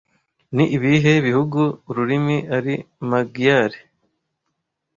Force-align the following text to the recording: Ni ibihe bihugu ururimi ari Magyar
Ni 0.55 0.65
ibihe 0.75 1.11
bihugu 1.25 1.59
ururimi 1.89 2.37
ari 2.57 2.75
Magyar 3.09 3.71